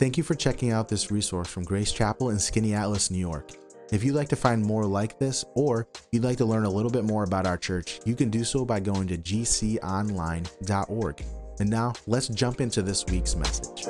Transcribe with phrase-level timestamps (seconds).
[0.00, 3.50] Thank you for checking out this resource from Grace Chapel in Skaneateles, New York.
[3.92, 6.90] If you'd like to find more like this, or you'd like to learn a little
[6.90, 11.24] bit more about our church, you can do so by going to gconline.org.
[11.58, 13.84] And now, let's jump into this week's message.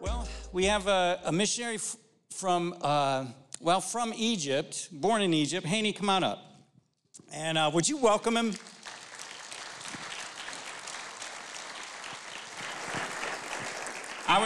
[0.00, 1.96] Well, we have a, a missionary f-
[2.32, 3.26] from, uh,
[3.60, 5.64] well, from Egypt, born in Egypt.
[5.64, 6.42] Hany, come on up.
[7.32, 8.52] And uh, would you welcome him?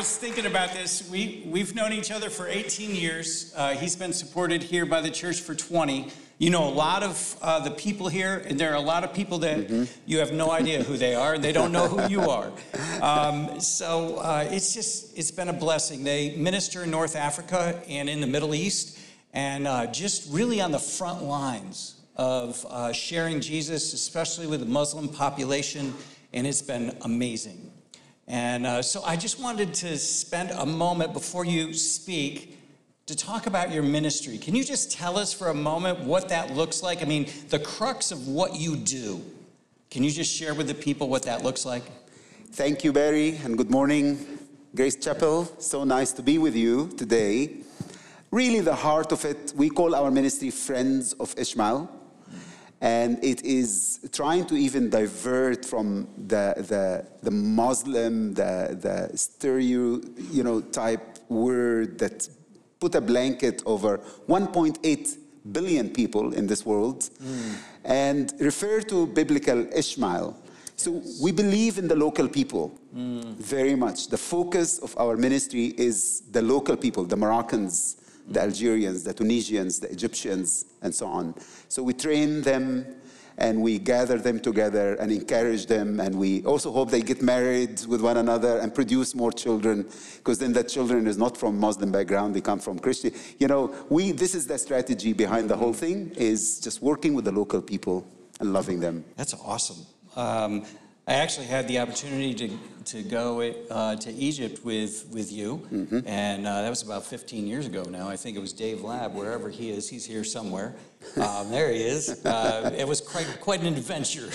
[0.00, 1.06] Was thinking about this.
[1.10, 3.52] We, we've known each other for 18 years.
[3.54, 6.08] Uh, he's been supported here by the church for 20.
[6.38, 9.12] You know a lot of uh, the people here, and there are a lot of
[9.12, 9.84] people that mm-hmm.
[10.06, 11.34] you have no idea who they are.
[11.34, 12.50] And they don't know who you are.
[13.02, 16.02] Um, so uh, it's just, it's been a blessing.
[16.02, 18.98] They minister in North Africa and in the Middle East,
[19.34, 24.66] and uh, just really on the front lines of uh, sharing Jesus, especially with the
[24.66, 25.92] Muslim population,
[26.32, 27.69] and it's been amazing.
[28.30, 32.56] And uh, so I just wanted to spend a moment before you speak
[33.06, 34.38] to talk about your ministry.
[34.38, 37.02] Can you just tell us for a moment what that looks like?
[37.02, 39.20] I mean, the crux of what you do.
[39.90, 41.82] Can you just share with the people what that looks like?
[42.52, 44.24] Thank you, Barry, and good morning,
[44.76, 45.46] Grace Chapel.
[45.58, 47.56] So nice to be with you today.
[48.30, 51.90] Really, the heart of it, we call our ministry Friends of Ishmael
[52.80, 60.00] and it is trying to even divert from the, the, the Muslim, the, the stereo,
[60.30, 62.28] you know, type word that
[62.80, 65.16] put a blanket over 1.8
[65.52, 67.54] billion people in this world mm.
[67.84, 70.36] and refer to biblical Ishmael.
[70.76, 73.34] So we believe in the local people mm.
[73.36, 74.08] very much.
[74.08, 77.96] The focus of our ministry is the local people, the Moroccans,
[78.30, 81.34] the Algerians, the Tunisians, the Egyptians, and so on.
[81.68, 82.86] So we train them
[83.38, 87.84] and we gather them together and encourage them and we also hope they get married
[87.86, 91.90] with one another and produce more children because then the children is not from muslim
[91.90, 93.12] background they come from christian.
[93.38, 97.24] You know we this is the strategy behind the whole thing is just working with
[97.24, 98.06] the local people
[98.40, 99.04] and loving them.
[99.16, 99.86] That's awesome.
[100.16, 100.64] Um,
[101.06, 102.58] I actually had the opportunity to,
[102.92, 103.40] to go
[103.70, 106.00] uh, to Egypt with, with you, mm-hmm.
[106.06, 108.08] and uh, that was about 15 years ago now.
[108.08, 110.74] I think it was Dave Lab, wherever he is, he's here somewhere.
[111.16, 112.24] Um, there he is.
[112.26, 114.28] Uh, it was quite, quite an adventure.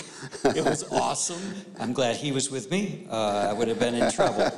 [0.44, 1.40] It was awesome.
[1.78, 3.06] I'm glad he was with me.
[3.08, 4.50] Uh, I would have been in trouble.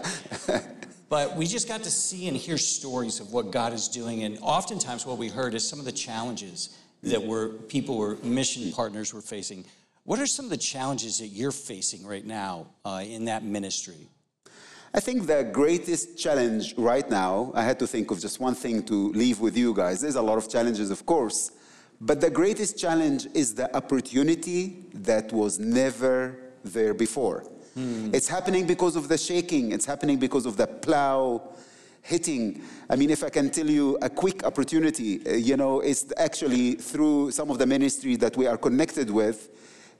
[1.08, 4.38] But we just got to see and hear stories of what God is doing, and
[4.42, 9.14] oftentimes what we heard is some of the challenges that were people were mission partners
[9.14, 9.64] were facing.
[10.08, 14.08] What are some of the challenges that you're facing right now uh, in that ministry?
[14.94, 18.82] I think the greatest challenge right now, I had to think of just one thing
[18.84, 20.00] to leave with you guys.
[20.00, 21.50] There's a lot of challenges, of course,
[22.00, 27.40] but the greatest challenge is the opportunity that was never there before.
[27.74, 28.08] Hmm.
[28.14, 31.52] It's happening because of the shaking, it's happening because of the plow
[32.00, 32.62] hitting.
[32.88, 36.76] I mean, if I can tell you a quick opportunity, uh, you know, it's actually
[36.76, 39.50] through some of the ministry that we are connected with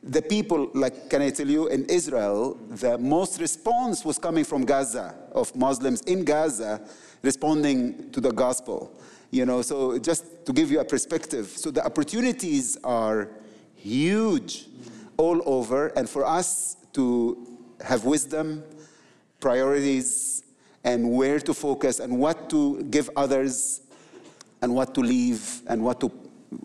[0.03, 4.65] the people, like can I tell you, in Israel, the most response was coming from
[4.65, 6.81] Gaza, of Muslims in Gaza
[7.23, 8.93] responding to the gospel.
[9.31, 13.29] You know, so just to give you a perspective, so the opportunities are
[13.75, 14.67] huge
[15.17, 18.63] all over, and for us to have wisdom,
[19.41, 20.45] priorities,
[20.85, 23.83] and where to focus, and what to give others,
[24.63, 26.11] and what to leave, and what to,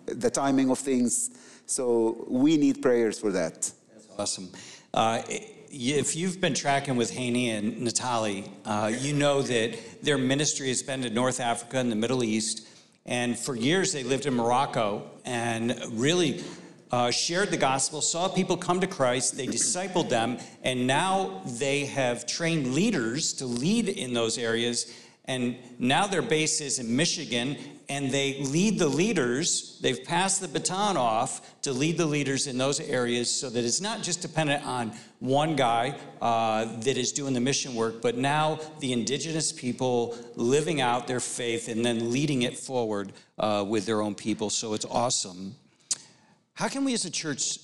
[0.06, 1.30] the timing of things
[1.66, 3.54] so we need prayers for that.
[3.92, 4.50] That's awesome.
[4.92, 5.22] Uh,
[5.70, 10.82] if you've been tracking with Hany and Natali, uh, you know that their ministry has
[10.82, 12.68] been to North Africa and the Middle East.
[13.06, 16.44] And for years, they lived in Morocco and really
[16.92, 21.86] uh, shared the gospel, saw people come to Christ, they discipled them, and now they
[21.86, 24.94] have trained leaders to lead in those areas.
[25.24, 27.56] And now their base is in Michigan,
[27.88, 29.78] and they lead the leaders.
[29.80, 33.80] They've passed the baton off to lead the leaders in those areas so that it's
[33.80, 38.58] not just dependent on one guy uh, that is doing the mission work, but now
[38.80, 44.00] the indigenous people living out their faith and then leading it forward uh, with their
[44.00, 44.50] own people.
[44.50, 45.54] So it's awesome.
[46.54, 47.58] How can we as a church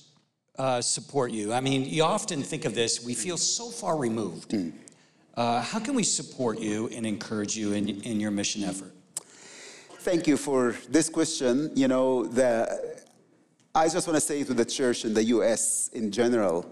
[0.57, 1.53] uh, support you?
[1.53, 4.51] I mean, you often think of this, we feel so far removed.
[4.51, 4.73] Mm.
[5.35, 8.91] Uh, how can we support you and encourage you in, in your mission effort?
[10.03, 11.69] Thank you for this question.
[11.75, 13.03] You know, the,
[13.75, 16.65] I just want to say to the church in the US in general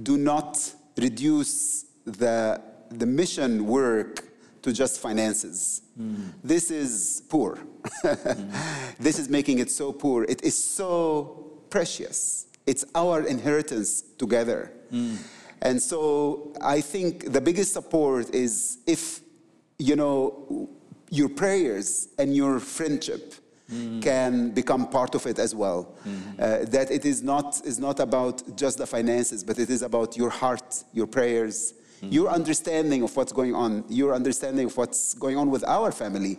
[0.00, 4.28] do not reduce the, the mission work
[4.62, 5.82] to just finances.
[6.00, 6.32] Mm.
[6.44, 7.58] This is poor.
[8.04, 8.96] mm.
[9.00, 10.22] This is making it so poor.
[10.22, 14.70] It is so precious It's our inheritance together.
[15.60, 19.20] And so I think the biggest support is if,
[19.78, 20.70] you know,
[21.16, 23.34] your prayers and your friendship
[24.00, 25.92] can become part of it as well.
[26.38, 30.16] Uh, that it is not, is not about just the finances, but it is about
[30.16, 35.36] your heart, your prayers, your understanding of what's going on, your understanding of what's going
[35.36, 36.38] on with our family,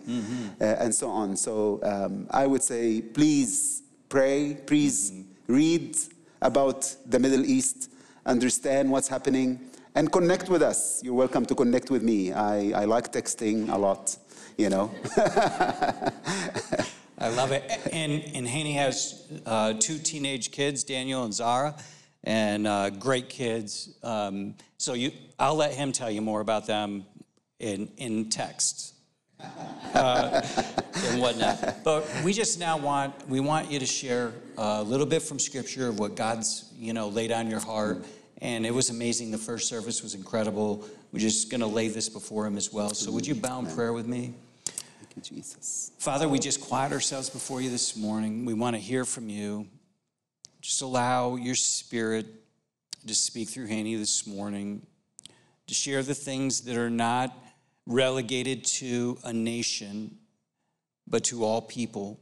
[0.61, 1.35] uh, and so on.
[1.35, 5.11] So um, I would say, please pray, please
[5.47, 5.97] read
[6.41, 7.91] about the Middle East,
[8.25, 9.59] understand what's happening,
[9.95, 11.01] and connect with us.
[11.03, 12.31] You're welcome to connect with me.
[12.31, 14.15] I, I like texting a lot,
[14.57, 14.91] you know.
[17.19, 17.63] I love it.
[17.91, 21.75] And, and Hany has uh, two teenage kids, Daniel and Zara,
[22.23, 23.97] and uh, great kids.
[24.03, 27.05] Um, so you, I'll let him tell you more about them
[27.59, 28.93] in, in text
[29.93, 30.41] uh,
[30.95, 31.83] and whatnot.
[31.83, 35.87] But we just now want, we want you to share a little bit from Scripture
[35.87, 38.05] of what God's, you know, laid on your heart.
[38.41, 39.31] And it was amazing.
[39.31, 40.87] The first service was incredible.
[41.11, 42.93] We're just going to lay this before him as well.
[42.93, 44.35] So would you bow in prayer with me?
[45.17, 45.91] You, Jesus.
[45.97, 48.45] Father, we just quiet ourselves before you this morning.
[48.45, 49.67] We want to hear from you.
[50.61, 52.27] Just allow your spirit
[53.07, 54.85] to speak through Hany this morning,
[55.65, 57.35] to share the things that are not
[57.87, 60.19] relegated to a nation,
[61.07, 62.19] but to all people.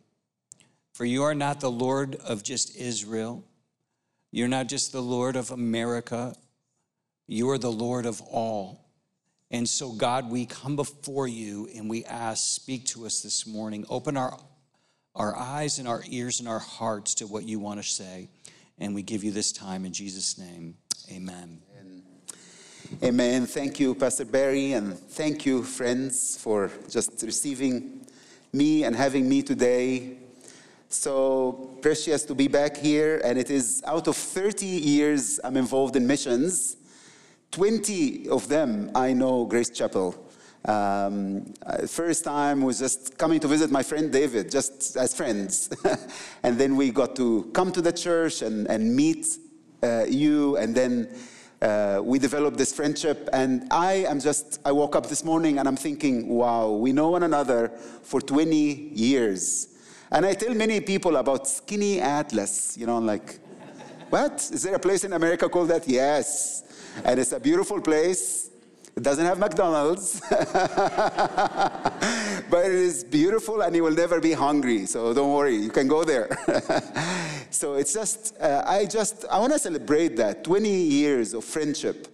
[0.94, 3.44] For you are not the Lord of just Israel.
[4.32, 6.34] You're not just the Lord of America.
[7.28, 8.85] You are the Lord of all.
[9.56, 13.86] And so, God, we come before you and we ask, speak to us this morning.
[13.90, 14.38] Open our,
[15.16, 18.28] our eyes and our ears and our hearts to what you want to say.
[18.80, 20.76] And we give you this time in Jesus' name.
[21.10, 21.62] Amen.
[23.02, 23.46] Amen.
[23.46, 28.06] Thank you, Pastor Barry, and thank you, friends, for just receiving
[28.52, 30.18] me and having me today.
[30.90, 35.96] So precious to be back here, and it is out of 30 years I'm involved
[35.96, 36.76] in missions.
[37.56, 40.14] 20 of them I know Grace Chapel.
[40.66, 45.70] Um, uh, first time was just coming to visit my friend David, just as friends.
[46.44, 49.38] and then we got to come to the church and, and meet
[49.82, 51.16] uh, you, and then
[51.62, 53.30] uh, we developed this friendship.
[53.32, 57.12] And I am just, I woke up this morning and I'm thinking, wow, we know
[57.12, 57.70] one another
[58.04, 59.78] for 20 years.
[60.12, 63.40] And I tell many people about Skaneateles, you know, like,
[64.10, 64.34] what?
[64.52, 65.88] Is there a place in America called that?
[65.88, 66.65] Yes.
[67.04, 68.50] And it's a beautiful place.
[68.96, 70.46] It doesn't have McDonald's, but
[72.66, 74.86] it is beautiful and you will never be hungry.
[74.86, 76.30] So don't worry, you can go there.
[77.50, 82.08] so it's just, uh, I just, I want to celebrate that 20 years of friendship,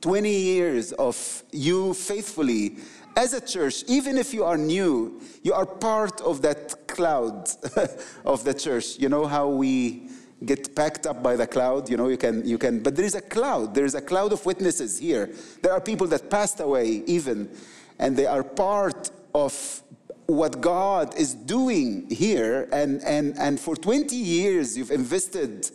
[0.00, 2.78] 20 years of you faithfully
[3.16, 7.48] as a church, even if you are new, you are part of that cloud
[8.24, 8.98] of the church.
[8.98, 10.08] You know how we
[10.44, 13.14] get packed up by the cloud you know you can you can but there is
[13.14, 15.30] a cloud there is a cloud of witnesses here.
[15.62, 17.50] There are people that passed away even
[17.98, 19.82] and they are part of
[20.26, 25.70] what god is doing here and and and for 20 years you've invested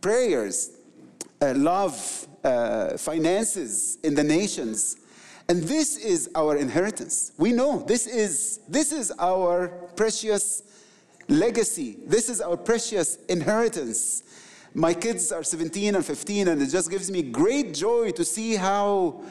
[0.00, 0.70] prayers
[1.40, 4.96] uh, love uh, finances in the nations
[5.48, 7.32] and this is our inheritance.
[7.36, 10.62] We know this is this is our precious
[11.28, 11.98] legacy.
[12.06, 14.22] This is our precious inheritance.
[14.74, 18.56] My kids are 17 and 15, and it just gives me great joy to see
[18.56, 19.22] how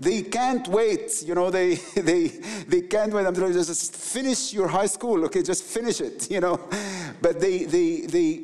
[0.00, 1.22] they can't wait.
[1.24, 2.28] You know, they they
[2.66, 3.26] they can't wait.
[3.26, 5.24] I'm telling you, just finish your high school.
[5.26, 6.30] Okay, just finish it.
[6.30, 6.68] You know,
[7.22, 8.42] but they they they,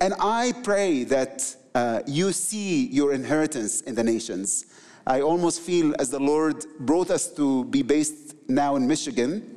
[0.00, 4.66] and I pray that uh, you see your inheritance in the nations.
[5.08, 9.55] I almost feel as the Lord brought us to be based now in Michigan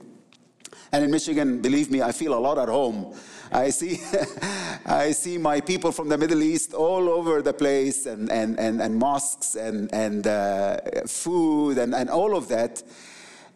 [0.92, 3.14] and in Michigan, believe me, I feel a lot at home.
[3.52, 4.00] I see,
[4.86, 8.82] I see my people from the Middle East all over the place, and, and, and,
[8.82, 12.82] and mosques and, and uh, food and, and all of that.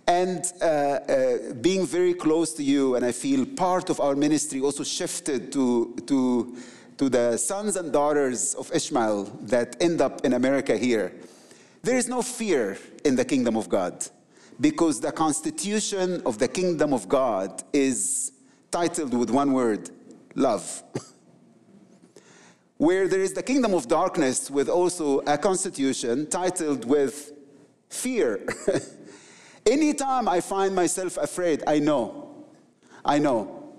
[0.06, 4.60] And uh, uh, being very close to you, and I feel part of our ministry
[4.60, 6.58] also shifted to, to,
[6.98, 11.14] to the sons and daughters of Ishmael that end up in America here.
[11.84, 14.08] There is no fear in the kingdom of God
[14.60, 18.32] because the constitution of the kingdom of God is
[18.72, 19.90] titled with one word
[20.36, 20.84] love.
[22.78, 27.32] Where there is the kingdom of darkness with also a constitution titled with
[27.90, 28.46] fear.
[29.66, 32.46] Anytime I find myself afraid, I know.
[33.06, 33.74] I know.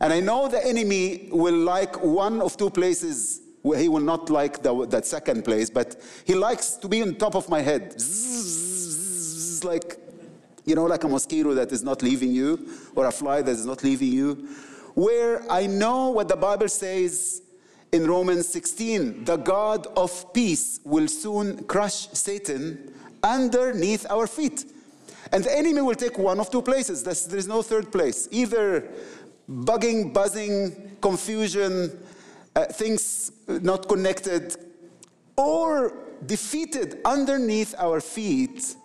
[0.00, 4.30] And I know the enemy will like one of two places where he will not
[4.30, 8.00] like the, that second place, but he likes to be on top of my head.
[8.00, 9.98] Zzz, like
[10.68, 13.64] you know, like a mosquito that is not leaving you or a fly that is
[13.64, 14.48] not leaving you,
[14.94, 17.40] where I know what the Bible says
[17.90, 24.66] in Romans 16, the God of peace will soon crush Satan underneath our feet.
[25.32, 27.02] And the enemy will take one of two places.
[27.02, 28.28] There's, no third place.
[28.30, 28.88] Either
[29.50, 31.98] bugging, buzzing, confusion,
[32.54, 34.56] uh, things not connected,
[35.36, 35.94] or
[36.26, 38.76] defeated underneath our feet.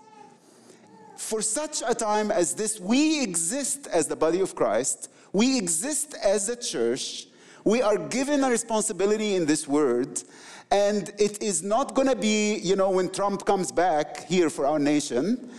[1.18, 6.16] For such a time as this, we exist as the body of Christ, we exist
[6.24, 7.28] as a church,
[7.64, 10.22] we are given a responsibility in this word,
[10.70, 14.66] and it is not going to be, you know, when Trump comes back here for
[14.66, 15.52] our nation,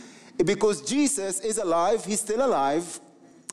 [0.45, 3.01] because Jesus is alive, he's still alive,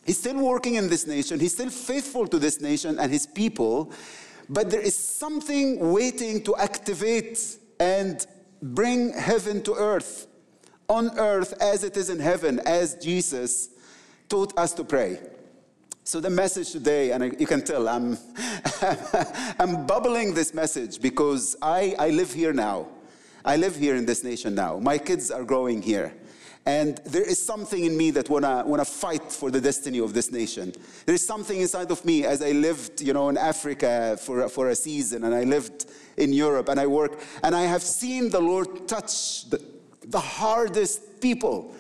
[0.05, 3.91] he's still working in this nation, he's still faithful to this nation and his people,
[4.49, 8.25] but there is something waiting to activate and
[8.61, 10.27] bring heaven to earth,
[10.91, 13.69] on earth as it is in heaven, as Jesus
[14.27, 15.19] taught us to pray.
[16.03, 18.17] So the message today, and you can tell I'm,
[19.59, 22.89] I'm bubbling this message because I, I live here now.
[23.45, 24.79] I live here in this nation now.
[24.79, 26.13] My kids are growing here.
[26.65, 30.29] And there is something in me that wanna wanna fight for the destiny of this
[30.29, 30.73] nation.
[31.05, 34.69] There is something inside of me as I lived, you know, in Africa for, for
[34.69, 35.85] a season, and I lived
[36.17, 39.70] in Europe, and I work, and I have seen the Lord touch the,
[40.07, 41.73] the hardest people.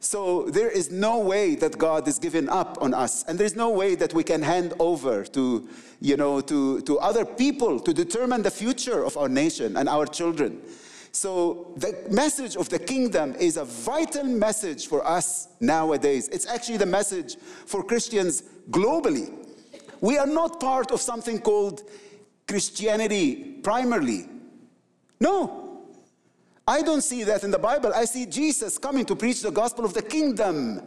[0.00, 3.70] So there is no way that God is giving up on us, and there's no
[3.70, 5.68] way that we can hand over to,
[6.00, 10.06] you know, to, to other people to determine the future of our nation and our
[10.06, 10.62] children.
[11.12, 16.28] So the message of the kingdom is a vital message for us nowadays.
[16.28, 17.36] It's actually the message
[17.66, 19.34] for Christians globally.
[20.00, 21.82] We are not part of something called
[22.48, 24.28] Christianity primarily.
[25.20, 25.69] No.
[26.70, 27.92] I don't see that in the Bible.
[27.92, 30.80] I see Jesus coming to preach the gospel of the kingdom.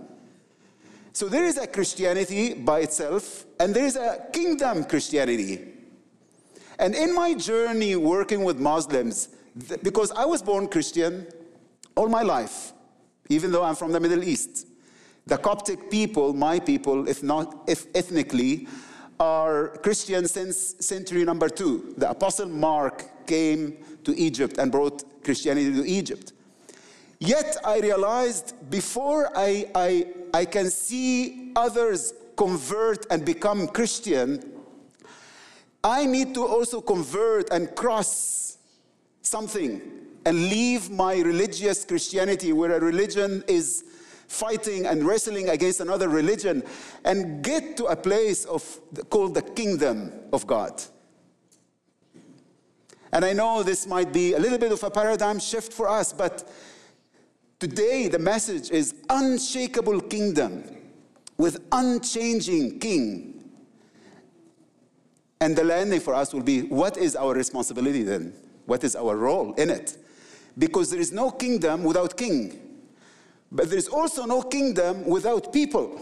[1.12, 5.74] So there is a Christianity by itself, and there is a kingdom Christianity.
[6.80, 9.28] And in my journey working with Muslims,
[9.84, 11.28] because I was born Christian
[11.96, 12.72] all my life,
[13.28, 14.68] even though I'm from the Middle East.
[15.28, 18.70] The Coptic people, my people, if not if ethnically,
[19.20, 21.94] are Christian since century number two.
[21.98, 26.34] The Apostle Mark came to Egypt and brought Christianity to Egypt.
[27.20, 34.52] Yet I realized before I, I, I can see others convert and become Christian,
[35.84, 38.58] I need to also convert and cross
[39.22, 39.82] something
[40.26, 43.84] and leave my religious Christianity, where a religion is
[44.28, 46.64] fighting and wrestling against another religion,
[47.04, 48.80] and get to a place of
[49.10, 50.82] called the kingdom of God.
[53.14, 56.12] And I know this might be a little bit of a paradigm shift for us,
[56.12, 56.50] but
[57.60, 60.64] today the message is unshakable kingdom
[61.38, 63.52] with unchanging king.
[65.40, 68.34] And the landing for us will be what is our responsibility then?
[68.66, 69.96] What is our role in it?
[70.58, 72.82] Because there is no kingdom without king.
[73.52, 76.02] But there is also no kingdom without people.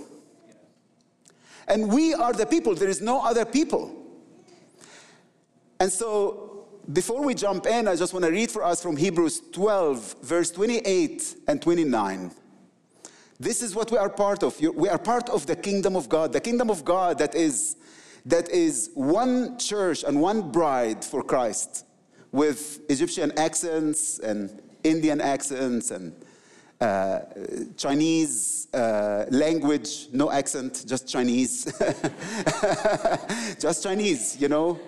[1.67, 3.97] And we are the people, there is no other people.
[5.81, 6.50] And so,
[6.91, 10.51] before we jump in, I just want to read for us from Hebrews 12, verse
[10.51, 12.31] 28 and 29.
[13.39, 14.59] This is what we are part of.
[14.59, 17.75] We are part of the kingdom of God, the kingdom of God that is,
[18.25, 21.85] that is one church and one bride for Christ
[22.31, 26.13] with Egyptian accents and Indian accents and
[26.79, 27.19] uh,
[27.77, 31.65] Chinese uh, language, no accent, just Chinese.
[33.59, 34.79] just Chinese, you know.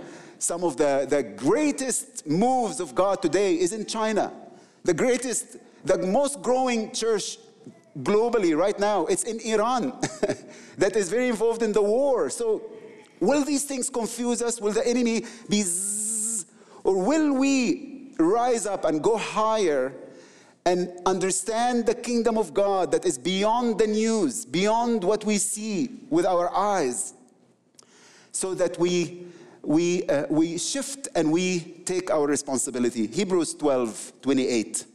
[0.43, 4.33] Some of the, the greatest moves of God today is in China.
[4.83, 7.37] The greatest, the most growing church
[7.99, 9.97] globally right now, it's in Iran
[10.77, 12.29] that is very involved in the war.
[12.29, 12.61] So
[13.21, 14.59] will these things confuse us?
[14.59, 15.63] Will the enemy be
[16.83, 19.93] or will we rise up and go higher
[20.65, 26.01] and understand the kingdom of God that is beyond the news, beyond what we see
[26.09, 27.13] with our eyes,
[28.33, 29.27] so that we,
[29.63, 33.07] we, uh, we shift and we take our responsibility?
[33.07, 34.85] Hebrews 12 28.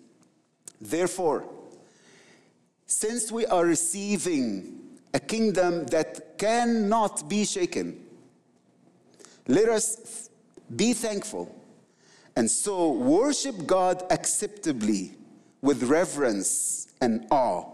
[0.81, 1.45] Therefore,
[2.87, 4.79] since we are receiving
[5.13, 8.05] a kingdom that cannot be shaken,
[9.47, 10.31] let us
[10.75, 11.55] be thankful
[12.39, 15.17] and so worship God acceptably
[15.61, 17.65] with reverence and awe.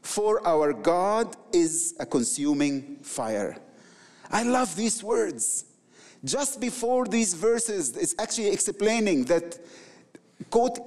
[0.00, 3.58] For our God is a consuming fire.
[4.30, 5.66] I love these words.
[6.24, 9.58] Just before these verses, it's actually explaining that,
[10.50, 10.78] quote,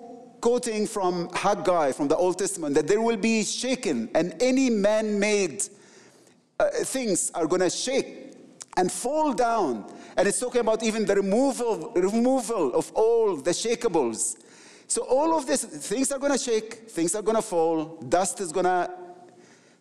[0.42, 5.18] quoting from Haggai from the Old Testament, that there will be shaken and any man
[5.18, 5.64] made
[6.60, 8.36] uh, things are going to shake
[8.78, 9.92] and fall down.
[10.18, 14.38] And it's talking about even the removal, removal of all the shakables.
[14.88, 18.40] So all of this, things are going to shake, things are going to fall, dust
[18.42, 18.92] is going to,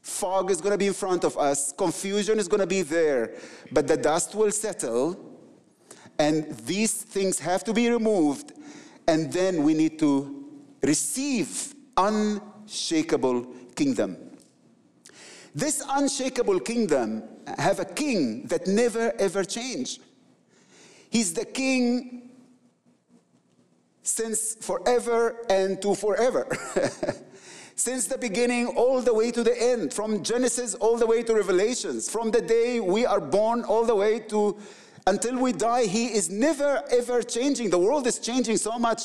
[0.01, 3.35] fog is going to be in front of us, confusion is going to be there,
[3.71, 5.32] but the dust will settle,
[6.19, 8.53] and these things have to be removed,
[9.07, 10.45] and then we need to
[10.83, 14.17] receive unshakable kingdom.
[15.55, 17.23] This unshakable kingdom
[17.59, 20.01] have a king that never ever change.
[21.11, 22.31] He's the king
[24.03, 26.47] since forever and to forever.
[27.77, 31.35] since the beginning all the way to the end, from Genesis all the way to
[31.35, 34.57] Revelations, from the day we are born all the way to
[35.07, 37.71] until we die, he is never ever changing.
[37.71, 39.03] The world is changing so much.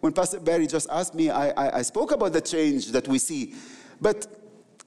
[0.00, 3.18] When Pastor Barry just asked me, I, I, I spoke about the change that we
[3.18, 3.54] see.
[4.00, 4.26] But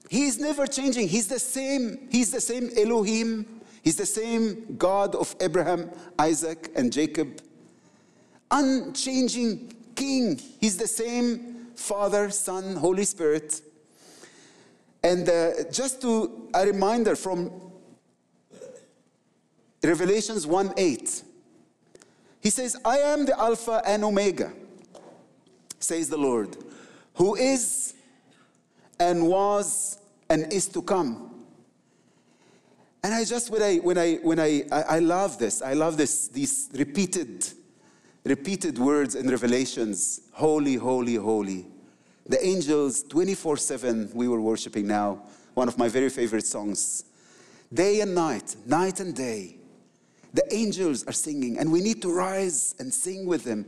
[0.08, 1.08] he is never changing.
[1.08, 2.08] He's the same.
[2.10, 3.60] He's the same Elohim.
[3.82, 7.42] He's the same God of Abraham, Isaac, and Jacob.
[8.50, 10.40] Unchanging King.
[10.60, 13.60] He's the same Father, Son, Holy Spirit.
[15.02, 17.50] And uh, just to a reminder from
[19.84, 21.22] Revelations 1 8,
[22.40, 24.52] he says, I am the Alpha and Omega,
[25.78, 26.56] says the Lord,
[27.14, 27.94] who is
[29.00, 29.98] and was
[30.28, 31.30] and is to come.
[33.04, 35.96] And I just, when I, when I, when I, I, I love this, I love
[35.96, 37.48] this, these repeated,
[38.24, 41.66] repeated words in Revelations Holy, holy, holy.
[42.26, 45.24] The angels, 24 7, we were worshiping now,
[45.54, 47.04] one of my very favorite songs.
[47.74, 49.56] Day and night, night and day,
[50.34, 53.66] the angels are singing, and we need to rise and sing with them.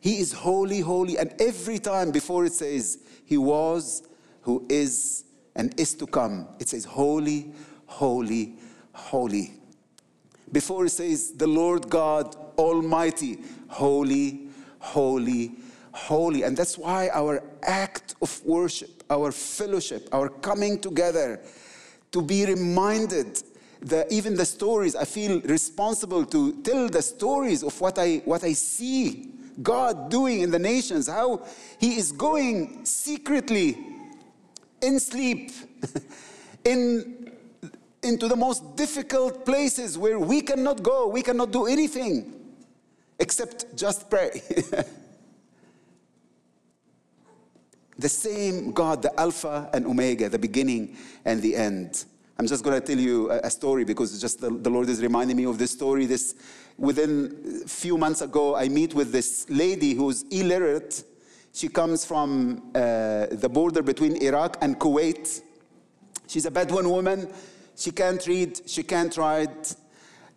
[0.00, 1.18] He is holy, holy.
[1.18, 4.02] And every time before it says, He was,
[4.42, 5.24] who is,
[5.54, 6.48] and is to come.
[6.58, 7.52] It says, Holy,
[7.86, 8.56] holy,
[8.92, 9.54] holy.
[10.50, 13.38] Before it says, The Lord God Almighty,
[13.68, 14.48] holy,
[14.78, 15.52] holy,
[15.92, 16.42] holy.
[16.42, 21.40] And that's why our act of worship, our fellowship, our coming together
[22.12, 23.42] to be reminded
[23.80, 28.44] the, even the stories, I feel responsible to tell the stories of what I, what
[28.44, 31.46] I see God doing in the nations, how
[31.78, 33.78] He is going secretly
[34.82, 35.50] in sleep,
[36.64, 37.32] in,
[38.02, 42.34] into the most difficult places where we cannot go, we cannot do anything
[43.18, 44.42] except just pray.
[47.98, 52.04] the same God, the Alpha and Omega, the beginning and the end.
[52.40, 55.36] I'm just going to tell you a, story because just the, the, Lord is reminding
[55.36, 56.06] me of this story.
[56.06, 56.34] This
[56.78, 61.04] within a few months ago, I meet with this lady who's illiterate
[61.52, 65.42] she comes from uh, the border between Iraq and Kuwait.
[66.28, 67.30] She's a Bedouin woman.
[67.76, 69.74] She can't read, she can't write.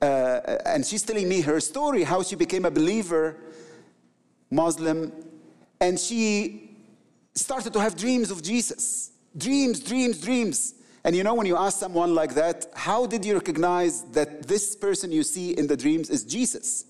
[0.02, 3.38] Uh, and she's telling me her story how she became a believer,
[4.52, 5.14] Muslim,
[5.80, 6.76] and she
[7.34, 9.12] started to have dreams of Jesus.
[9.38, 10.74] Dreams, dreams, dreams.
[11.06, 14.76] And you know, when you ask someone like that, how did you recognize that this
[14.76, 16.86] person you see in the dreams is Jesus?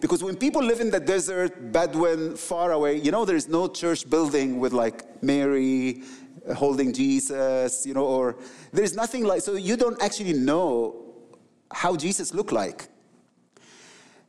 [0.00, 4.08] Because when people live in the desert, Bedouin, far away, you know, there's no church
[4.08, 6.02] building with like Mary
[6.54, 8.36] holding Jesus, you know, or
[8.72, 11.04] there's nothing like, so you don't actually know
[11.72, 12.88] how Jesus looked like.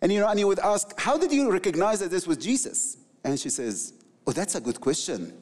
[0.02, 2.98] And you know, and you would ask, how did you recognize that this was Jesus?
[3.24, 3.94] And she says,
[4.26, 5.34] oh, that's a good question.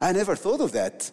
[0.00, 1.10] I never thought of that.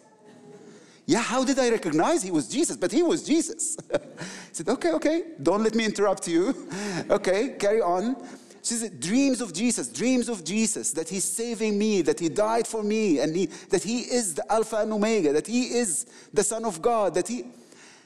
[1.06, 2.76] Yeah, how did I recognize he was Jesus?
[2.76, 3.76] But he was Jesus.
[3.92, 3.98] I
[4.52, 6.68] said, okay, okay, don't let me interrupt you.
[7.10, 8.16] okay, carry on.
[8.62, 12.68] She said, dreams of Jesus, dreams of Jesus, that he's saving me, that he died
[12.68, 16.44] for me, and he, that he is the Alpha and Omega, that he is the
[16.44, 17.46] Son of God, that he.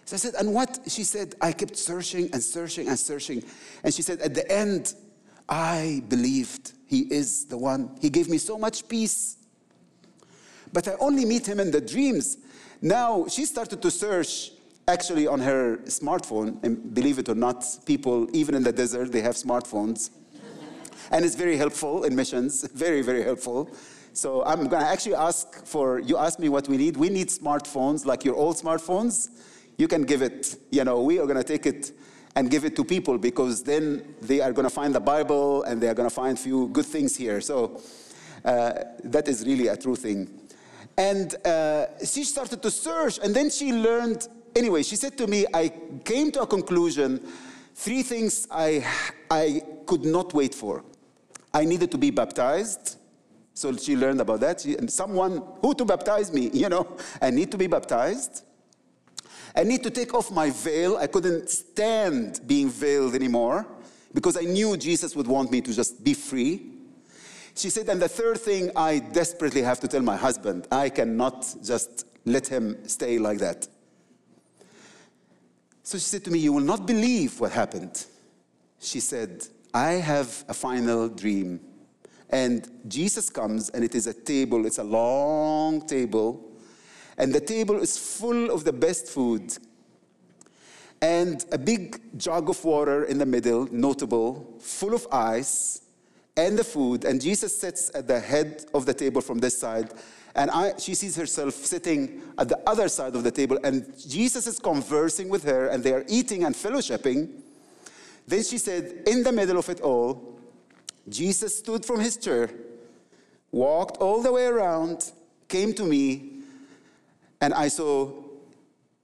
[0.07, 0.79] So I said, and what?
[0.87, 3.45] She said, I kept searching and searching and searching.
[3.85, 4.95] And she said, at the end,
[5.47, 7.99] I believed he is the one.
[8.01, 9.37] He gave me so much peace.
[10.73, 12.39] But I only meet him in the dreams.
[12.83, 14.53] Now she started to search
[14.89, 19.21] actually on her smartphone, and believe it or not, people, even in the desert, they
[19.21, 20.11] have smartphones.
[21.11, 23.71] And it's very helpful in missions, very, very helpful.
[24.13, 26.97] So I'm to actually ask for, you asked me what we need.
[26.97, 29.29] We need smartphones, like your old smartphones.
[29.77, 31.93] You can give it, you know, we are to take it
[32.35, 35.89] and give it to people because then they are to find the Bible and they
[35.89, 37.41] are to find few good things here.
[37.41, 37.81] So
[38.45, 38.73] uh,
[39.05, 40.46] that is really a true thing.
[40.99, 44.29] And uh, she started to search, and then she learned.
[44.55, 45.71] Anyway, she said to me, I
[46.05, 47.21] came to a conclusion
[47.77, 48.85] three things I,
[49.31, 50.83] I could not wait for.
[51.53, 52.97] I needed to be baptized.
[53.55, 54.61] So she learned about that.
[54.61, 58.43] She, and someone who to baptize me, you know, I need to be baptized.
[59.55, 60.97] I need to take off my veil.
[60.97, 63.67] I couldn't stand being veiled anymore
[64.13, 66.73] because I knew Jesus would want me to just be free.
[67.57, 71.55] She said, and the third thing I desperately have to tell my husband, I cannot
[71.65, 73.67] just let him stay like that.
[75.83, 78.05] So she said to me, You will not believe what happened.
[78.79, 81.61] She said, I have a final dream.
[82.29, 86.53] And Jesus comes, and it is a table, it's a long table,
[87.17, 89.57] and the table is full of the best food.
[91.01, 95.86] And a big jug of water in the middle, notable, full of ice,
[96.37, 97.05] and the food.
[97.05, 99.91] And Jesus sits at the head of the table from this side,
[100.35, 104.47] and I, she sees herself sitting at the other side of the table, and Jesus
[104.47, 107.31] is conversing with her, and they are eating and fellowshipping.
[108.27, 110.39] Then she said, in the middle of it all,
[111.09, 112.51] Jesus stood from his chair,
[113.51, 115.13] walked all the way around,
[115.49, 116.41] came to me,
[117.41, 118.13] and I saw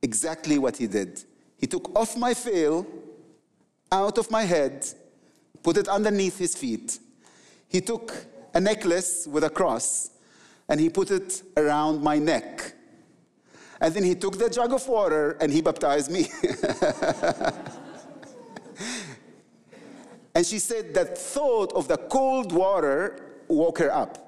[0.02, 1.22] exactly what he did.
[1.58, 2.84] He took off my veil
[3.90, 4.84] out of my head,
[5.62, 6.98] put it underneath his feet.
[7.72, 8.14] He took
[8.52, 10.10] a necklace with a cross
[10.68, 12.74] and he put it around my neck.
[13.80, 16.28] And then he took the jug of water and he baptized me.
[20.34, 24.18] and she said that thought of the cold water woke her up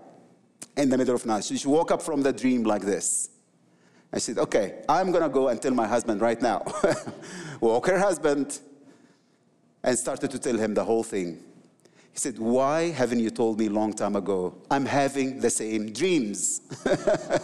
[0.78, 1.44] in the middle of night.
[1.44, 3.28] She woke up from the dream like this.
[4.11, 6.62] I said, okay, I'm gonna go and tell my husband right now.
[7.61, 8.61] Woke her husband
[9.83, 11.42] and started to tell him the whole thing.
[12.14, 14.55] He said, Why haven't you told me long time ago?
[14.70, 16.61] I'm having the same dreams.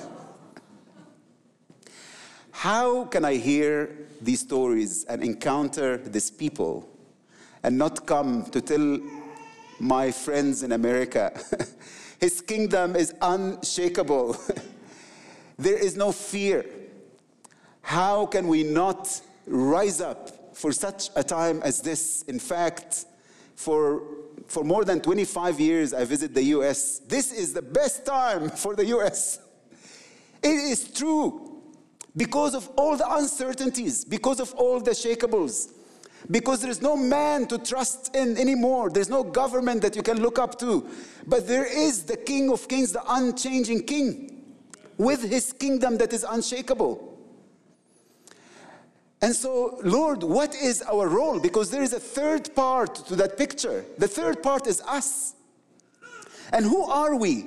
[2.52, 6.88] How can I hear these stories and encounter these people
[7.64, 9.00] and not come to tell
[9.80, 11.32] my friends in America
[12.20, 14.36] his kingdom is unshakable?
[15.58, 16.64] there is no fear.
[17.82, 22.22] How can we not rise up for such a time as this?
[22.28, 23.06] In fact,
[23.60, 24.02] for
[24.46, 26.98] for more than 25 years, I visit the US.
[27.00, 29.38] This is the best time for the US.
[30.42, 31.62] It is true
[32.16, 35.70] because of all the uncertainties, because of all the shakables,
[36.30, 38.90] because there is no man to trust in anymore.
[38.90, 40.88] There's no government that you can look up to.
[41.26, 44.42] But there is the King of Kings, the unchanging King,
[44.98, 47.09] with his kingdom that is unshakable.
[49.22, 51.38] And so, Lord, what is our role?
[51.38, 53.84] Because there is a third part to that picture.
[53.98, 55.34] The third part is us.
[56.52, 57.46] And who are we?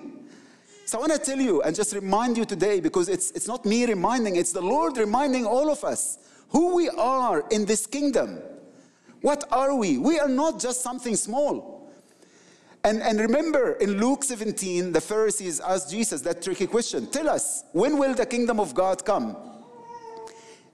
[0.85, 3.65] So I want to tell you and just remind you today because it's, it's not
[3.65, 8.39] me reminding, it's the Lord reminding all of us who we are in this kingdom.
[9.21, 9.97] What are we?
[9.97, 11.91] We are not just something small.
[12.83, 17.63] And, and remember in Luke 17, the Pharisees asked Jesus that tricky question Tell us,
[17.71, 19.37] when will the kingdom of God come?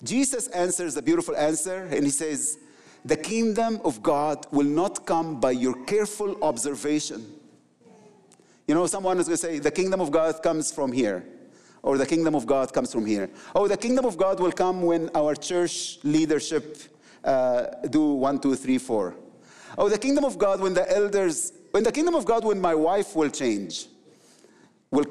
[0.03, 2.57] Jesus answers a beautiful answer and he says,
[3.03, 7.25] The kingdom of God will not come by your careful observation.
[8.67, 11.25] You know, someone is going to say, The kingdom of God comes from here,
[11.81, 13.29] or the kingdom of God comes from here.
[13.53, 16.77] Oh, the kingdom of God will come when our church leadership
[17.23, 19.15] uh, do one, two, three, four.
[19.77, 22.73] Oh, the kingdom of God when the elders, when the kingdom of God when my
[22.73, 23.87] wife will change.
[24.91, 25.05] Will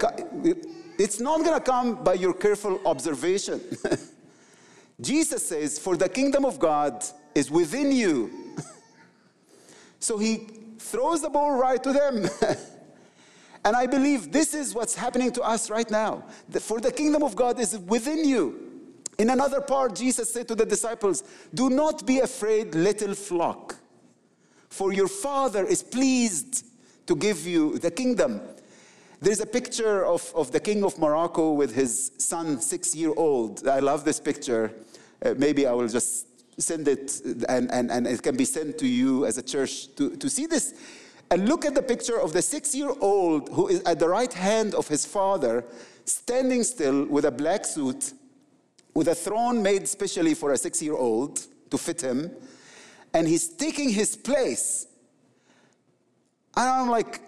[0.98, 3.60] it's not going to come by your careful observation.
[5.00, 8.54] Jesus says, For the kingdom of God is within you.
[10.00, 12.28] so he throws the ball right to them.
[13.64, 16.24] and I believe this is what's happening to us right now.
[16.60, 18.64] For the kingdom of God is within you.
[19.18, 23.76] In another part, Jesus said to the disciples, Do not be afraid, little flock,
[24.68, 26.64] for your Father is pleased
[27.06, 28.40] to give you the kingdom.
[29.20, 33.66] There's a picture of, of the king of Morocco with his son, six year old.
[33.66, 34.72] I love this picture.
[35.24, 36.26] Uh, maybe I will just
[36.60, 40.16] send it and, and, and it can be sent to you as a church to,
[40.16, 40.74] to see this.
[41.30, 44.32] And look at the picture of the six year old who is at the right
[44.32, 45.64] hand of his father,
[46.04, 48.12] standing still with a black suit,
[48.94, 52.30] with a throne made specially for a six year old to fit him.
[53.12, 54.86] And he's taking his place.
[56.56, 57.20] And I'm like,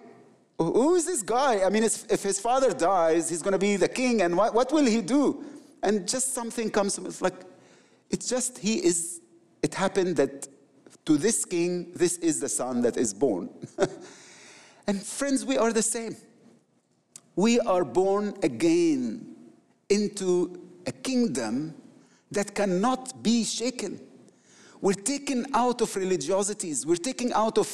[0.57, 1.63] who is this guy?
[1.63, 4.71] I mean, if his father dies, he's going to be the king, and what, what
[4.71, 5.43] will he do?
[5.81, 7.33] And just something comes, it's like,
[8.11, 9.21] it's just he is,
[9.63, 10.47] it happened that
[11.05, 13.49] to this king, this is the son that is born.
[14.87, 16.15] and friends, we are the same.
[17.35, 19.35] We are born again
[19.89, 21.73] into a kingdom
[22.31, 23.99] that cannot be shaken.
[24.79, 26.85] We're taken out of religiosities.
[26.85, 27.67] We're taken out of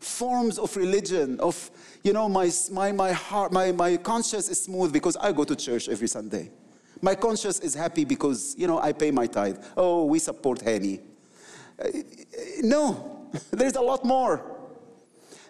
[0.00, 1.70] forms of religion, of,
[2.02, 5.56] you know, my, my, my heart, my, my conscience is smooth because I go to
[5.56, 6.50] church every Sunday.
[7.02, 9.62] My conscience is happy because, you know, I pay my tithe.
[9.76, 11.00] Oh, we support Hany.
[11.78, 11.88] Uh,
[12.62, 14.60] no, there's a lot more.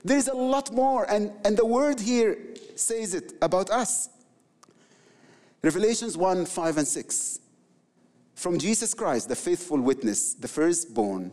[0.03, 1.09] There's a lot more.
[1.11, 2.39] And, and the word here
[2.75, 4.09] says it about us.
[5.63, 7.39] Revelations 1 5 and 6.
[8.35, 11.31] From Jesus Christ, the faithful witness, the firstborn,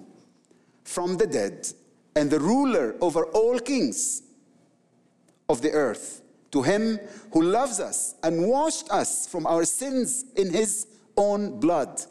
[0.83, 1.67] from the dead,
[2.15, 4.21] and the ruler over all kings
[5.47, 6.99] of the earth, to him
[7.31, 12.01] who loves us and washed us from our sins in his own blood,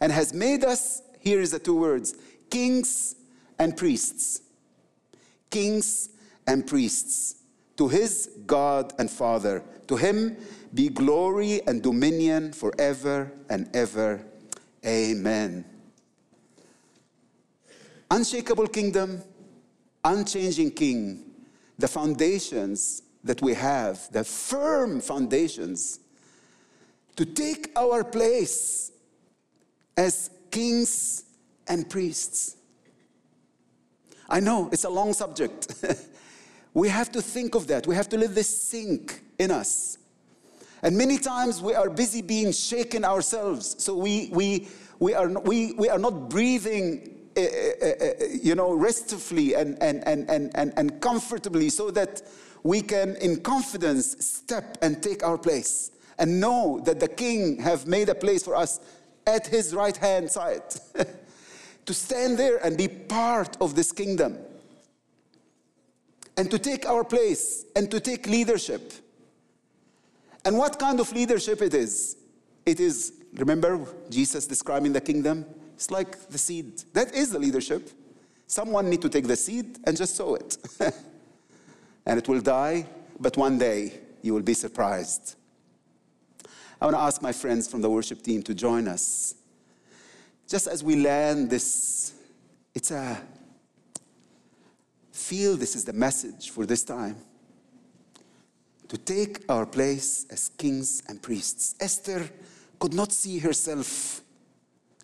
[0.00, 2.14] and has made us, here is the two words,
[2.50, 3.16] kings
[3.58, 4.42] and priests.
[5.50, 6.10] Kings
[6.46, 7.36] and priests
[7.76, 9.62] to his God and Father.
[9.88, 10.36] To him
[10.74, 14.24] be glory and dominion forever and ever.
[14.84, 15.64] Amen.
[18.10, 19.22] Unshakable kingdom,
[20.04, 21.24] unchanging king,
[21.78, 26.00] the foundations that we have, the firm foundations
[27.16, 28.92] to take our place
[29.96, 31.24] as kings
[31.66, 32.56] and priests.
[34.28, 35.84] I know it's a long subject.
[36.74, 37.86] we have to think of that.
[37.86, 39.98] We have to let this sink in us.
[40.82, 43.82] And many times we are busy being shaken ourselves.
[43.82, 48.74] So we, we, we, are, we, we are not breathing, uh, uh, uh, you know,
[48.74, 52.22] restfully and, and, and, and, and comfortably so that
[52.62, 57.86] we can, in confidence, step and take our place and know that the King have
[57.86, 58.80] made a place for us
[59.26, 60.62] at his right hand side.
[61.86, 64.36] to stand there and be part of this kingdom
[66.36, 68.92] and to take our place and to take leadership.
[70.44, 72.16] And what kind of leadership it is?
[72.66, 75.46] It is, remember Jesus describing the kingdom?
[75.74, 76.82] It's like the seed.
[76.92, 77.90] That is the leadership.
[78.46, 80.56] Someone need to take the seed and just sow it.
[82.06, 82.86] and it will die,
[83.20, 83.92] but one day
[84.22, 85.34] you will be surprised.
[86.80, 89.34] I want to ask my friends from the worship team to join us
[90.48, 92.14] just as we land this,
[92.74, 93.20] it's a
[95.12, 97.16] feel this is the message for this time
[98.86, 101.74] to take our place as kings and priests.
[101.80, 102.30] Esther
[102.78, 104.20] could not see herself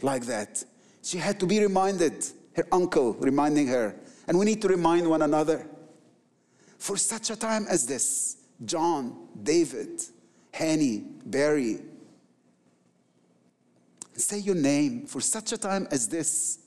[0.00, 0.62] like that.
[1.02, 3.96] She had to be reminded, her uncle reminding her,
[4.28, 5.66] and we need to remind one another.
[6.82, 10.02] For such a time as this, John, David,
[10.52, 11.78] Hany, Barry,
[14.14, 16.58] Say your name for such a time as this.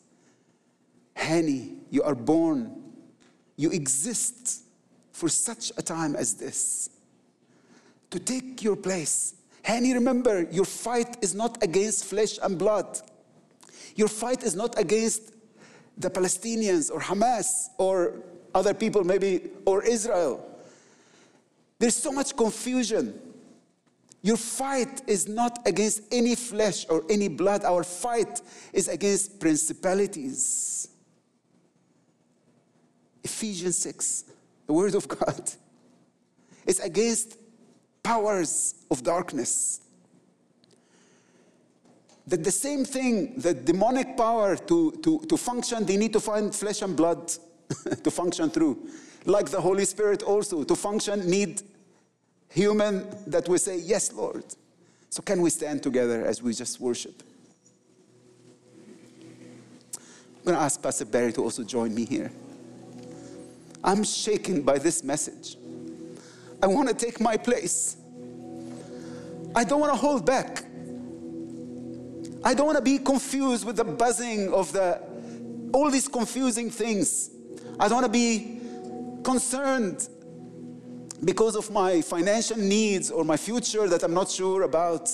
[1.18, 2.82] Hany, you are born.
[3.58, 4.64] You exist
[5.12, 6.90] for such a time as this.
[8.12, 9.36] To take your place.
[9.64, 13.02] Hany, remember, your fight is not against flesh and blood.
[13.98, 15.34] Your fight is not against
[15.98, 18.24] the Palestinians or Hamas or
[18.56, 20.44] other people, maybe, or Israel.
[21.78, 23.20] There's so much confusion.
[24.22, 27.64] Your fight is not against any flesh or any blood.
[27.66, 28.42] Our fight
[28.74, 30.88] is against principalities.
[33.24, 34.24] Ephesians 6,
[34.68, 35.52] the word of God.
[36.66, 37.38] It's against
[38.02, 39.82] powers of darkness.
[42.28, 46.56] That the same thing, the demonic power to, to, to function, they need to find
[46.56, 47.32] flesh and blood
[48.04, 48.90] to function through.
[49.26, 51.62] Like the Holy Spirit also, to function, need
[52.50, 54.44] human that we say, Yes, Lord.
[55.10, 57.24] So, can we stand together as we just worship?
[59.98, 62.32] I'm going to ask Pastor Barry to also join me here.
[63.84, 65.58] I'm shaken by this message.
[66.62, 67.98] I want to take my place.
[69.56, 70.66] I don't want to hold back.
[72.44, 75.02] I don't want to be confused with the buzzing of the
[75.74, 77.32] all these confusing things.
[77.80, 78.62] I don't want to be
[79.24, 80.08] concerned
[81.24, 85.12] because of my financial needs or my future that I'm not sure about.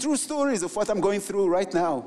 [0.00, 2.04] True stories of what I'm going through right now.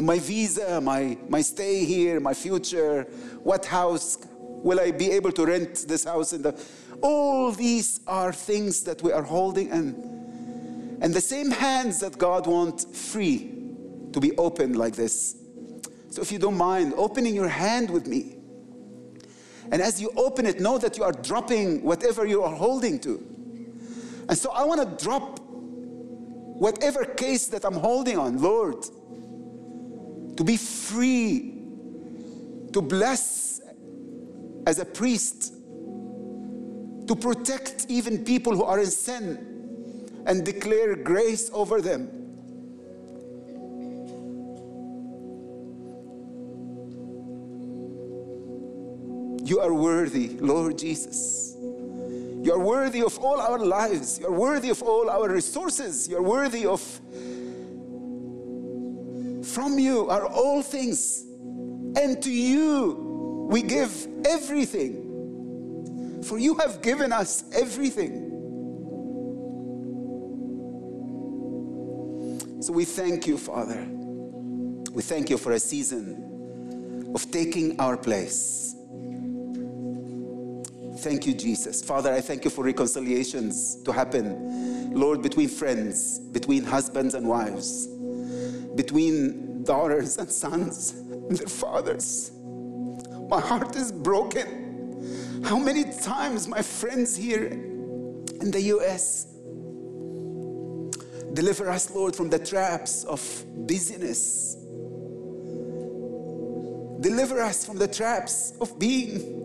[0.00, 3.04] My visa, my, my stay here, my future,
[3.42, 6.60] what house will I be able to rent this house in the
[7.00, 9.94] all these are things that we are holding and
[11.00, 13.54] and the same hands that God wants free
[14.12, 15.36] to be open like this.
[16.10, 18.38] So if you don't mind opening your hand with me
[19.70, 23.22] and as you open it, know that you are dropping whatever you are holding to.
[24.28, 28.82] And so I want to drop whatever case that I'm holding on, Lord,
[30.36, 31.54] to be free,
[32.72, 33.60] to bless
[34.66, 35.54] as a priest,
[37.06, 42.17] to protect even people who are in sin and declare grace over them.
[49.48, 51.56] You are worthy, Lord Jesus.
[51.58, 54.18] You are worthy of all our lives.
[54.18, 56.06] You are worthy of all our resources.
[56.06, 56.82] You are worthy of.
[59.42, 61.22] From you are all things,
[61.96, 66.20] and to you we give everything.
[66.24, 68.28] For you have given us everything.
[72.60, 73.82] So we thank you, Father.
[74.92, 78.74] We thank you for a season of taking our place.
[80.98, 81.82] Thank you, Jesus.
[81.82, 87.86] Father, I thank you for reconciliations to happen, Lord, between friends, between husbands and wives,
[88.74, 92.32] between daughters and sons and their fathers.
[93.28, 95.42] My heart is broken.
[95.44, 99.26] How many times my friends here in the US
[101.34, 103.20] deliver us, Lord, from the traps of
[103.68, 104.56] busyness.
[107.00, 109.37] Deliver us from the traps of being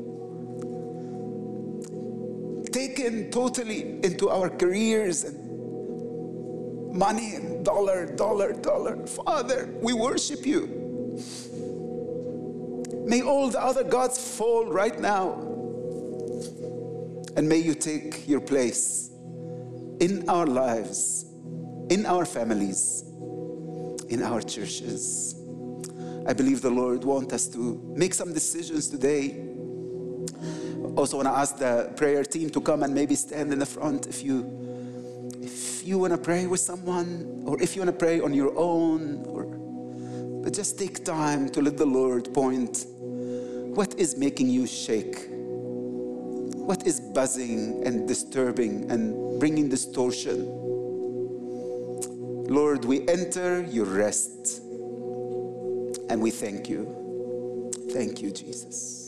[3.31, 9.05] totally into our careers and money and dollar, dollar, dollar.
[9.07, 10.67] Father, we worship you.
[13.05, 15.33] May all the other gods fall right now.
[17.35, 19.09] And may you take your place
[19.99, 21.25] in our lives,
[21.89, 23.03] in our families,
[24.09, 25.35] in our churches.
[26.25, 29.42] I believe the Lord wants us to make some decisions today
[30.95, 34.07] also want to ask the prayer team to come and maybe stand in the front
[34.07, 34.45] if you
[35.41, 38.57] if you want to pray with someone or if you want to pray on your
[38.57, 39.43] own or
[40.43, 42.85] but just take time to let the lord point
[43.73, 45.27] what is making you shake.
[45.31, 50.45] What is buzzing and disturbing and bringing distortion?
[52.47, 54.61] Lord we enter your rest
[56.09, 56.85] and we thank you.
[57.91, 59.02] Thank you jesus